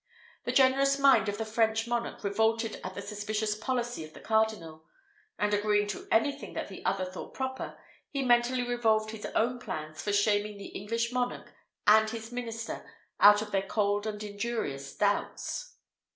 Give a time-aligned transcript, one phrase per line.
[0.45, 4.83] The generous mind of the French monarch revolted at the suspicious policy of the cardinal;
[5.37, 7.77] and agreeing to anything that the other thought proper,
[8.09, 11.53] he mentally revolved his own plans for shaming the English monarch
[11.85, 12.83] and his minister
[13.19, 15.75] out of their cold and injurious doubts.